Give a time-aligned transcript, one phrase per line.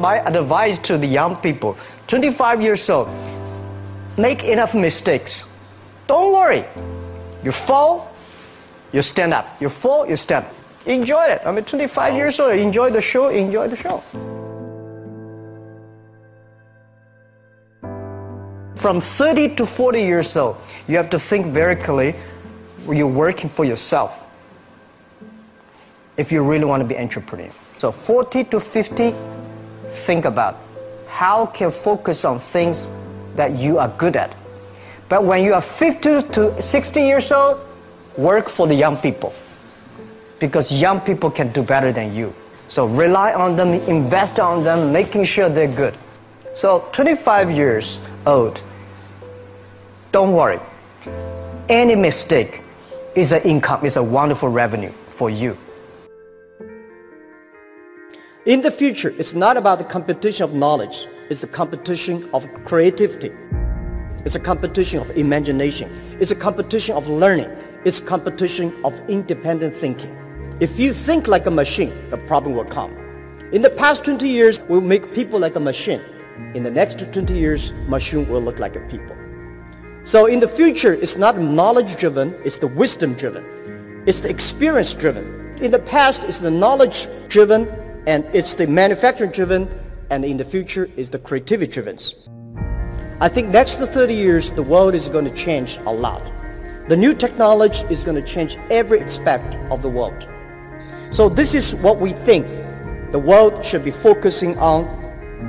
[0.00, 3.08] My advice to the young people 25 years old
[4.16, 5.44] make enough mistakes.
[6.06, 6.64] Don't worry.
[7.44, 8.10] You fall
[8.92, 9.46] you stand up.
[9.60, 10.54] You fall you stand up.
[10.86, 11.42] Enjoy it.
[11.44, 14.02] I mean 25 years old enjoy the show enjoy the show.
[18.76, 20.56] From 30 to 40 years old
[20.88, 22.14] you have to think very clearly.
[22.88, 24.18] You're working for yourself
[26.16, 27.50] if you really want to be entrepreneur.
[27.78, 29.14] So 40 to 50
[29.90, 30.56] think about
[31.08, 32.90] how can focus on things
[33.36, 34.34] that you are good at.
[35.08, 37.60] But when you are 50 to 60 years old,
[38.16, 39.32] work for the young people.
[40.38, 42.32] Because young people can do better than you.
[42.68, 45.94] So rely on them, invest on them, making sure they're good.
[46.54, 48.60] So 25 years old,
[50.12, 50.60] don't worry.
[51.68, 52.62] Any mistake
[53.14, 55.56] is an income, is a wonderful revenue for you.
[58.46, 63.32] In the future, it's not about the competition of knowledge, it's the competition of creativity.
[64.24, 65.90] It's a competition of imagination.
[66.18, 67.50] It's a competition of learning.
[67.84, 70.16] It's competition of independent thinking.
[70.58, 72.96] If you think like a machine, the problem will come.
[73.52, 76.00] In the past 20 years, we'll make people like a machine.
[76.54, 79.16] In the next 20 years, machine will look like a people.
[80.04, 84.02] So in the future, it's not knowledge driven, it's the wisdom driven.
[84.06, 85.58] It's the experience driven.
[85.60, 87.68] In the past, it's the knowledge driven,
[88.06, 89.68] and it's the manufacturing driven,
[90.10, 91.98] and in the future is the creativity driven.
[93.20, 96.32] I think next to 30 years, the world is going to change a lot.
[96.88, 100.28] The new technology is going to change every aspect of the world.
[101.12, 102.46] So this is what we think
[103.12, 104.98] the world should be focusing on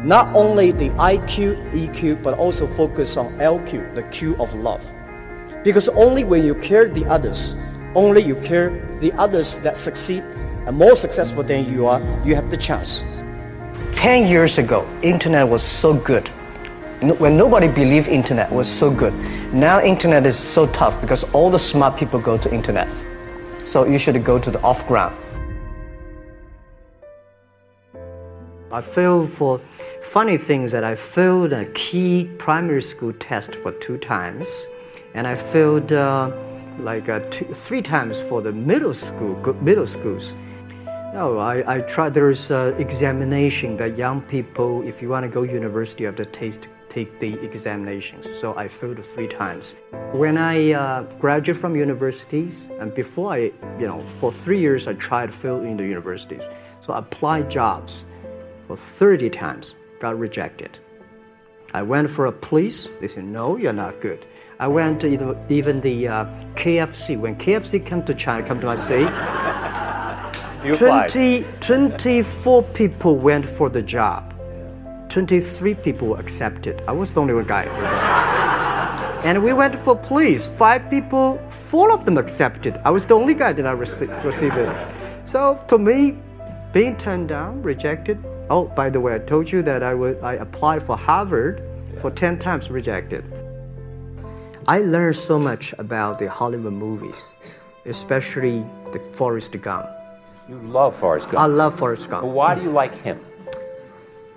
[0.04, 4.86] not only the IQ, EQ, but also focus on LQ, the Q of love.
[5.64, 7.56] Because only when you care the others,
[7.96, 8.70] only you care
[9.00, 10.24] the others that succeed
[10.66, 13.04] and more successful than you are, you have the chance.
[13.94, 16.28] 10 years ago, internet was so good.
[17.20, 19.14] When nobody believed internet was so good.
[19.54, 22.88] Now internet is so tough because all the smart people go to internet.
[23.66, 25.16] So you should go to the off ground.
[28.72, 29.60] I failed for
[30.02, 34.48] funny things that I failed a key primary school test for two times,
[35.14, 36.32] and I failed uh,
[36.80, 40.36] like uh, two, three times for the middle school middle schools.
[41.14, 42.14] No, I, I tried.
[42.14, 46.26] There's uh, examination that young people, if you want to go university, you have to
[46.26, 48.34] taste, take the examinations.
[48.40, 49.76] So I failed three times.
[50.14, 54.94] When I uh, graduated from universities, and before I, you know, for three years I
[54.94, 56.48] tried fill in the universities.
[56.80, 58.06] So I applied jobs
[58.68, 60.80] for 30 times, got rejected.
[61.74, 62.88] I went for a police.
[63.02, 64.26] They said, no, you're not good.
[64.62, 65.08] I went to
[65.50, 66.26] even the uh,
[66.56, 67.20] KFC.
[67.20, 69.12] When KFC came to China, come to my city.
[70.64, 74.32] You 20, 24 people went for the job.
[75.10, 76.84] 23 people accepted.
[76.88, 77.66] I was the only one guy.
[79.24, 80.46] and we went for police.
[80.48, 82.80] Five people, four of them accepted.
[82.86, 84.70] I was the only guy that I rece- received it.
[85.26, 86.18] So to me,
[86.74, 88.24] being turned down, rejected.
[88.52, 91.64] Oh, by the way, I told you that I would I applied for Harvard
[92.02, 93.24] for 10 times rejected.
[94.68, 97.32] I learned so much about the Hollywood movies,
[97.86, 99.88] especially the Forrest Gump.
[100.52, 101.40] You love Forrest Gump.
[101.40, 102.26] I love Forrest Gump.
[102.26, 103.20] Why do you like him?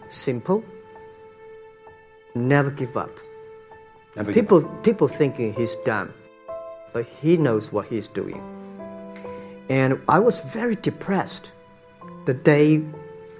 [0.08, 0.64] simple,
[2.34, 3.10] never give up.
[4.16, 6.14] Never give people, people thinking he's dumb,
[6.92, 8.40] but he knows what he's doing.
[9.68, 11.50] And I was very depressed
[12.26, 12.84] the day,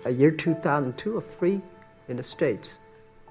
[0.05, 1.61] a year 2002 or 3
[2.09, 2.79] in the States.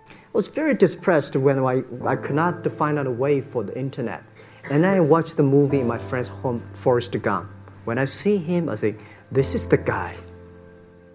[0.08, 3.78] I was very depressed when I, I could not find out a way for the
[3.78, 4.24] internet.
[4.72, 7.50] And I watched the movie in my friend's home, Forrest Gump.
[7.84, 10.16] When I see him, I think, this is the guy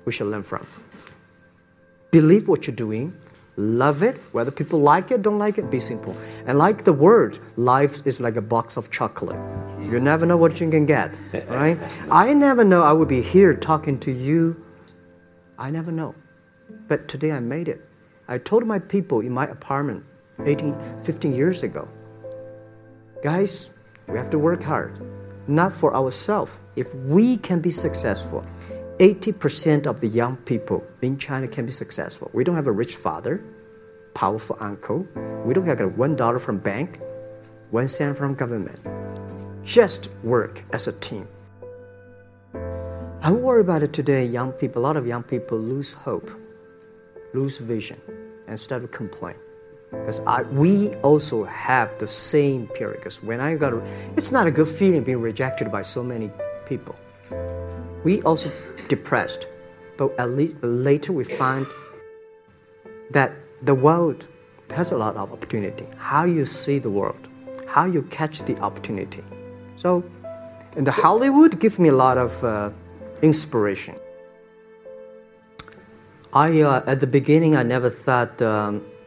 [0.05, 0.67] we should learn from.
[2.11, 3.17] Believe what you're doing,
[3.57, 6.17] love it, whether people like it, don't like it, be simple.
[6.47, 9.39] And like the word, life is like a box of chocolate.
[9.85, 11.17] You never know what you can get,
[11.49, 11.79] right?
[12.11, 14.65] I never know I would be here talking to you.
[15.59, 16.15] I never know.
[16.89, 17.85] But today I made it.
[18.27, 20.05] I told my people in my apartment
[20.45, 21.89] 18, 15 years ago,
[23.23, 23.71] guys,
[24.07, 25.01] we have to work hard,
[25.49, 26.59] not for ourselves.
[26.77, 28.45] If we can be successful,
[28.99, 32.31] 80% of the young people in China can be successful.
[32.33, 33.43] We don't have a rich father,
[34.15, 35.07] powerful uncle.
[35.45, 37.01] We don't have a one dollar from bank,
[37.71, 38.87] one cent from government.
[39.65, 41.27] Just work as a team.
[43.23, 44.25] I worry about it today.
[44.25, 46.31] Young people, a lot of young people lose hope
[47.35, 48.01] lose vision
[48.47, 49.37] and start to complain.
[49.91, 50.21] Because
[50.53, 52.99] we also have the same period.
[53.01, 53.73] Because when I got,
[54.17, 56.31] it's not a good feeling being rejected by so many
[56.67, 56.97] people.
[58.05, 58.51] We also
[58.89, 59.47] depressed,
[59.97, 61.67] but at least later we find
[63.11, 63.33] that
[63.63, 64.27] the world
[64.71, 65.87] has a lot of opportunity.
[65.97, 67.29] How you see the world,
[67.67, 69.25] how you catch the opportunity.
[69.77, 70.05] So,
[70.77, 72.71] in the Hollywood gives me a lot of uh,
[73.23, 73.97] inspiration.
[76.33, 78.85] I uh, at the beginning I never thought um,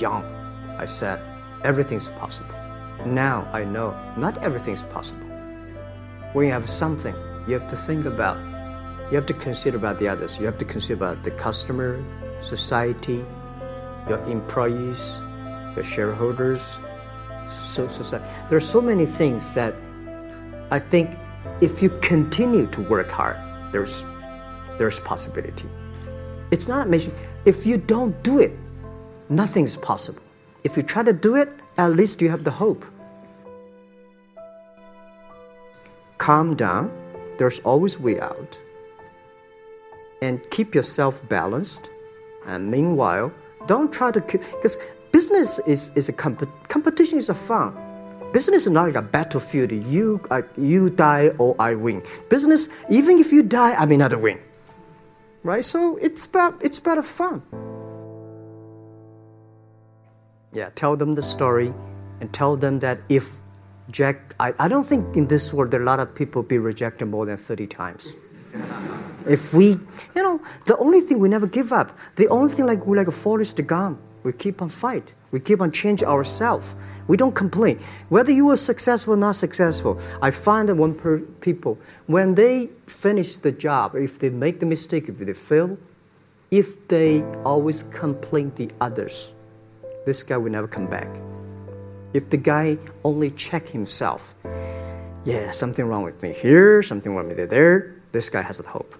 [0.00, 0.24] Young,
[0.78, 1.20] I said
[1.64, 2.54] everything's possible.
[3.06, 5.26] Now I know not everything's possible.
[6.32, 7.14] When you have something,
[7.46, 8.38] you have to think about.
[9.10, 10.38] You have to consider about the others.
[10.38, 12.04] You have to consider about the customer,
[12.40, 13.24] society,
[14.08, 15.18] your employees,
[15.74, 16.78] your shareholders,
[17.48, 18.26] so society.
[18.48, 19.74] There are so many things that
[20.70, 21.16] I think
[21.60, 23.36] if you continue to work hard,
[23.72, 24.04] there's
[24.76, 25.68] there's possibility.
[26.50, 27.14] It's not amazing.
[27.44, 28.52] If you don't do it,
[29.28, 30.22] nothing's possible.
[30.64, 32.84] If you try to do it, at least you have the hope.
[36.18, 36.90] Calm down.
[37.38, 38.58] There's always way out.
[40.20, 41.88] And keep yourself balanced.
[42.46, 43.32] And meanwhile,
[43.66, 44.78] don't try to because
[45.12, 47.76] business is, is a comp- competition is a fun.
[48.32, 49.72] Business is not like a battlefield.
[49.72, 52.02] You uh, you die or I win.
[52.28, 54.38] Business, even if you die, I may not win.
[55.44, 55.64] Right?
[55.64, 57.42] So it's about it's about fun.
[60.54, 61.74] Yeah, tell them the story
[62.20, 63.36] and tell them that if
[63.90, 66.58] Jack, I, I don't think in this world there are a lot of people be
[66.58, 68.14] rejected more than 30 times.
[69.26, 69.78] If we,
[70.14, 73.08] you know, the only thing we never give up, the only thing like we like
[73.08, 75.14] a Forrest Gump, we keep on fight.
[75.30, 76.74] We keep on change ourselves.
[77.06, 77.80] We don't complain.
[78.08, 82.70] Whether you are successful or not successful, I find that when per people, when they
[82.86, 85.78] finish the job, if they make the mistake, if they fail,
[86.50, 89.30] if they always complain the others,
[90.06, 91.08] this guy will never come back.
[92.14, 94.34] If the guy only check himself,
[95.24, 98.62] yeah, something wrong with me here, something wrong with me there, this guy has a
[98.62, 98.94] hope.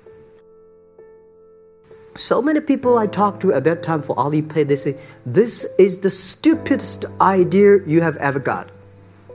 [2.15, 5.99] So many people I talked to at that time for Alipay, they say, this is
[5.99, 8.69] the stupidest idea you have ever got.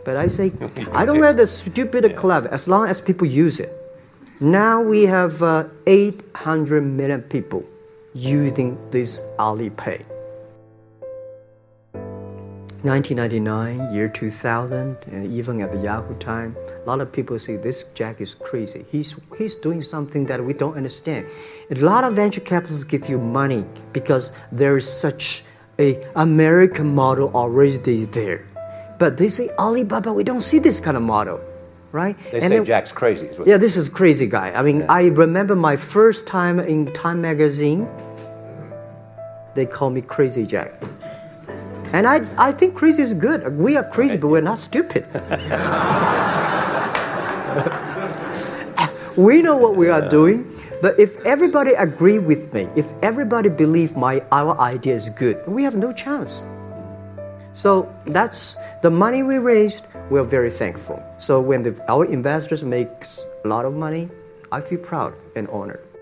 [0.03, 0.51] But I say,
[0.91, 2.11] I don't wear the stupid yeah.
[2.11, 3.71] clever as long as people use it.
[4.41, 7.63] Now we have uh, 800 million people
[8.13, 10.03] using this Alipay.
[12.83, 17.55] 1999, year 2000, and uh, even at the Yahoo time, a lot of people say
[17.55, 18.85] this Jack is crazy.
[18.91, 21.25] He's, he's doing something that we don't understand.
[21.71, 25.45] A lot of venture capitalists give you money because there is such
[25.79, 28.45] a American model already there.
[28.99, 31.39] But they say Alibaba, we don't see this kind of model,
[31.93, 32.17] right?
[32.31, 33.29] They and say then, Jack's crazy.
[33.45, 34.51] yeah, this is crazy guy.
[34.51, 34.91] I mean, yeah.
[34.91, 37.87] I remember my first time in Time magazine.
[39.55, 40.83] They call me Crazy Jack.
[41.93, 43.55] And I, I think crazy is good.
[43.55, 45.05] We are crazy, but we're not stupid.
[49.15, 50.49] we know what we are doing.
[50.81, 55.63] But if everybody agree with me, if everybody believe my our idea is good, we
[55.63, 56.45] have no chance.
[57.53, 59.85] So that's the money we raised.
[60.09, 61.01] We're very thankful.
[61.19, 64.09] So when the, our investors makes a lot of money,
[64.51, 65.92] I feel proud and honored.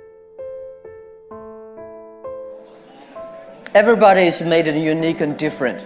[3.74, 5.82] Everybody is made unique and different.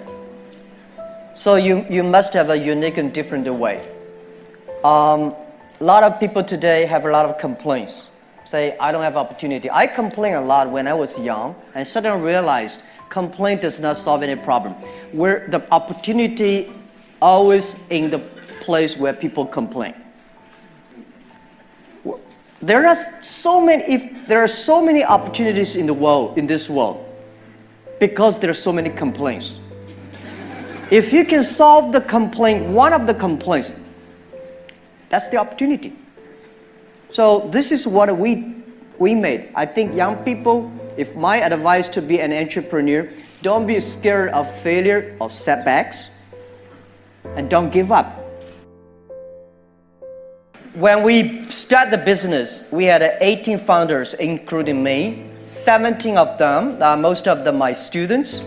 [1.36, 3.88] So you, you must have a unique and different way.
[4.84, 5.36] Um,
[5.80, 8.08] a lot of people today have a lot of complaints.
[8.46, 9.70] Say, I don't have opportunity.
[9.70, 14.24] I complain a lot when I was young and suddenly realized complaint does not solve
[14.24, 14.74] any problem.
[15.12, 16.74] Where the opportunity
[17.22, 18.18] always in the
[18.62, 19.94] place where people complain.
[22.63, 26.68] There are so many, if there are so many opportunities in the world, in this
[26.68, 27.04] world,
[28.00, 29.54] because there are so many complaints.
[30.92, 33.72] If you can solve the complaint, one of the complaints,
[35.10, 35.94] that's the opportunity.
[37.12, 38.56] So this is what we
[38.98, 39.50] we made.
[39.56, 43.10] I think young people, if my advice to be an entrepreneur,
[43.42, 46.10] don't be scared of failure or setbacks
[47.36, 48.22] and don't give up.
[50.74, 55.30] When we start the business, we had 18 founders, including me.
[55.48, 58.44] 17 of them, uh, most of them my students,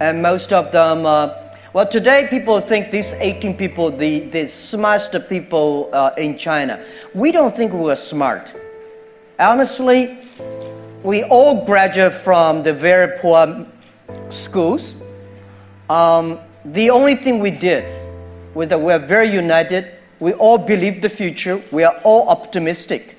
[0.00, 1.34] and most of them, uh,
[1.72, 6.84] well, today people think these 18 people, the, the smartest people uh, in China.
[7.14, 8.52] We don't think we're smart.
[9.38, 10.18] Honestly,
[11.02, 13.66] we all graduate from the very poor
[14.28, 14.96] schools.
[15.88, 17.84] Um, the only thing we did
[18.54, 19.96] was that we are very united.
[20.20, 21.62] We all believe the future.
[21.72, 23.16] We are all optimistic.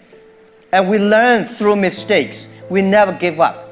[0.72, 3.70] And we learn through mistakes we never give up.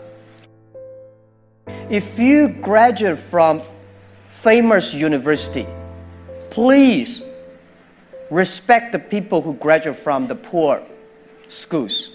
[1.89, 3.61] If you graduate from
[4.29, 5.67] famous university,
[6.49, 7.23] please
[8.29, 10.81] respect the people who graduate from the poor
[11.49, 12.09] schools.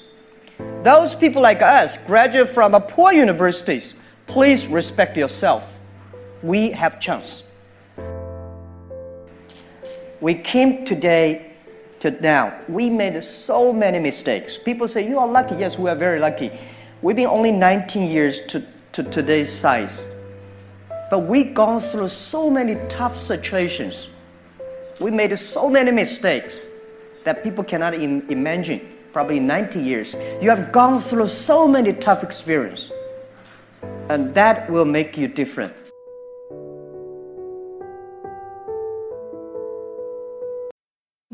[0.83, 3.95] Those people like us graduate from a poor universities,
[4.27, 5.65] please respect yourself.
[6.43, 7.43] We have chance.
[10.21, 11.48] We came today
[12.01, 14.57] to now, we made so many mistakes.
[14.57, 15.57] People say, You are lucky.
[15.57, 16.51] Yes, we are very lucky.
[17.03, 20.07] We've been only 19 years to, to today's size.
[21.11, 24.09] But we've gone through so many tough situations.
[25.01, 26.67] We made so many mistakes
[27.25, 28.81] that people cannot Im- imagine.
[29.13, 30.15] Probably 90 years.
[30.43, 32.91] You have gone through so many tough experiences.
[34.09, 35.73] And that will make you different.